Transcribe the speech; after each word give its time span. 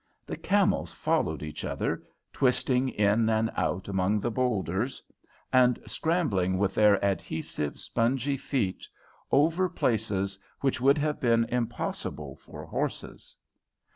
The 0.25 0.35
camels 0.35 0.91
followed 0.91 1.43
each 1.43 1.63
other, 1.63 2.01
twisting 2.33 2.89
in 2.89 3.29
and 3.29 3.51
out 3.55 3.87
among 3.87 4.19
the 4.19 4.31
boulders, 4.31 5.03
and 5.53 5.77
scrambling 5.85 6.57
with 6.57 6.73
their 6.73 6.95
adhesive, 7.05 7.79
spongy 7.79 8.35
feet 8.35 8.87
over 9.31 9.69
places 9.69 10.39
which 10.61 10.81
would 10.81 10.97
have 10.97 11.19
been 11.19 11.43
impossible 11.49 12.35
for 12.35 12.65
horses. 12.65 13.37